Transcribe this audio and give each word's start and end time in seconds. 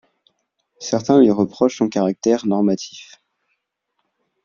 Certains 0.79 1.19
lui 1.21 1.29
reprochent 1.29 1.77
son 1.77 1.87
caractère 1.87 2.47
normatif. 2.47 3.21